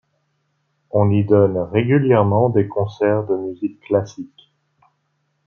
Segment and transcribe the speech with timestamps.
[0.89, 4.51] On y donne régulièrement des concerts de musique classique.